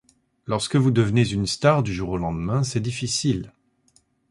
[0.47, 3.53] Lorsque vous devenez une star du jour au lendemain, c'est difficile.